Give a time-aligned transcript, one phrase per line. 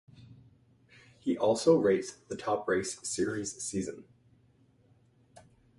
[1.19, 4.05] He also race the Top Race Series season.